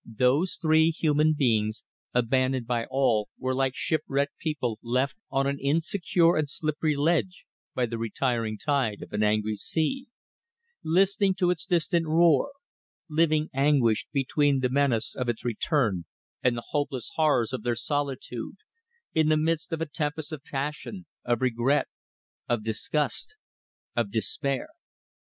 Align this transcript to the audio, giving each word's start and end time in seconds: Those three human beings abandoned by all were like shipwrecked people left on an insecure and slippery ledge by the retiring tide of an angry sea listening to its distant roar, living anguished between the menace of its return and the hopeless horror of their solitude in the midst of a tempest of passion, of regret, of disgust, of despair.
Those 0.03 0.55
three 0.59 0.89
human 0.89 1.33
beings 1.33 1.83
abandoned 2.11 2.65
by 2.65 2.87
all 2.89 3.29
were 3.37 3.53
like 3.53 3.75
shipwrecked 3.75 4.35
people 4.39 4.79
left 4.81 5.15
on 5.29 5.45
an 5.45 5.59
insecure 5.59 6.35
and 6.37 6.49
slippery 6.49 6.95
ledge 6.95 7.45
by 7.75 7.85
the 7.85 7.99
retiring 7.99 8.57
tide 8.57 9.03
of 9.03 9.13
an 9.13 9.21
angry 9.21 9.55
sea 9.55 10.07
listening 10.83 11.35
to 11.35 11.51
its 11.51 11.67
distant 11.67 12.07
roar, 12.07 12.51
living 13.11 13.51
anguished 13.53 14.07
between 14.11 14.61
the 14.61 14.69
menace 14.71 15.13
of 15.13 15.29
its 15.29 15.45
return 15.45 16.05
and 16.41 16.57
the 16.57 16.65
hopeless 16.69 17.11
horror 17.13 17.45
of 17.53 17.61
their 17.61 17.75
solitude 17.75 18.55
in 19.13 19.29
the 19.29 19.37
midst 19.37 19.71
of 19.71 19.81
a 19.81 19.85
tempest 19.85 20.31
of 20.31 20.43
passion, 20.43 21.05
of 21.23 21.41
regret, 21.43 21.87
of 22.49 22.63
disgust, 22.63 23.35
of 23.95 24.09
despair. 24.09 24.69